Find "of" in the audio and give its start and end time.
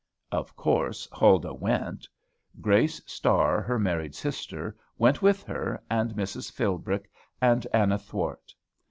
0.31-0.55